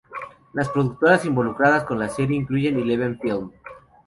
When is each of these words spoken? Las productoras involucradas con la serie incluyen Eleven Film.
Las 0.53 0.67
productoras 0.69 1.25
involucradas 1.25 1.83
con 1.83 1.99
la 1.99 2.09
serie 2.09 2.35
incluyen 2.35 2.79
Eleven 2.79 3.19
Film. 3.19 3.51